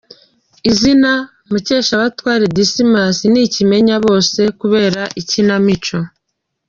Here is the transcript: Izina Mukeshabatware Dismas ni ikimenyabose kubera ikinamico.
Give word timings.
Izina 0.69 1.11
Mukeshabatware 1.51 2.45
Dismas 2.57 3.17
ni 3.31 3.39
ikimenyabose 3.47 4.41
kubera 4.59 5.01
ikinamico. 5.21 5.97